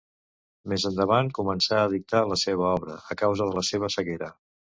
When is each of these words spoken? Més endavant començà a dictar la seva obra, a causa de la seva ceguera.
Més 0.71 0.85
endavant 0.89 1.29
començà 1.39 1.81
a 1.83 1.91
dictar 1.91 2.23
la 2.31 2.39
seva 2.45 2.65
obra, 2.71 2.97
a 3.17 3.21
causa 3.23 3.47
de 3.51 3.59
la 3.61 3.65
seva 3.71 3.93
ceguera. 3.97 4.35